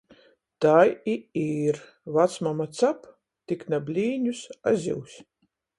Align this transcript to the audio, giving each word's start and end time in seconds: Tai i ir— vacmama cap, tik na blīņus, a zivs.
Tai 0.65 0.87
i 1.13 1.15
ir— 1.43 1.77
vacmama 2.17 2.69
cap, 2.81 3.07
tik 3.53 3.65
na 3.75 3.85
blīņus, 3.93 4.45
a 4.73 4.77
zivs. 4.87 5.25